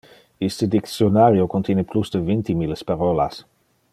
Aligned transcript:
Iste 0.45 0.65
dictionario 0.67 1.45
contine 1.53 1.81
non 1.83 1.89
plus 1.91 2.07
de 2.11 2.19
vinti 2.29 2.53
milles 2.59 2.87
parolas. 2.89 3.35